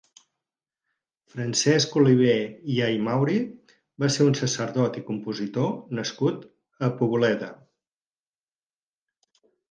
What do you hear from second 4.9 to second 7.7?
i compositor nascut a Poboleda.